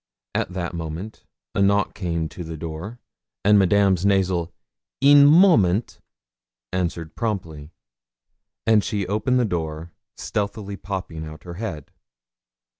At 0.33 0.53
that 0.53 0.73
moment 0.73 1.25
a 1.53 1.61
knock 1.61 1.93
came 1.93 2.27
to 2.29 2.43
the 2.43 2.57
door, 2.57 2.97
and 3.45 3.59
Madame's 3.59 4.03
nasal 4.03 4.51
'in 4.99 5.27
moment' 5.27 6.01
answered 6.73 7.15
promptly, 7.15 7.69
and 8.65 8.83
she 8.83 9.05
opened 9.05 9.39
the 9.39 9.45
door, 9.45 9.91
stealthily 10.17 10.75
popping 10.75 11.23
out 11.23 11.43
her 11.43 11.53
head. 11.61 11.91